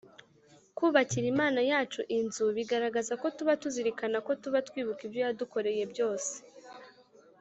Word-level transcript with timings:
kubakira 0.77 1.25
Imana 1.33 1.59
yacu 1.71 2.01
inzu 2.17 2.45
bigaragaza 2.57 3.13
ko 3.21 3.27
tuba 3.37 3.53
tuzirikana 3.61 4.17
ko 4.25 4.31
tuba 4.41 4.59
twibuka 4.67 5.01
ibyo 5.07 5.19
yadukoreye 5.25 5.83
byose 5.91 6.33